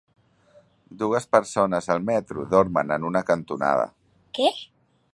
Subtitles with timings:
[1.01, 3.89] Dues persones al metro dormen en una cantonada.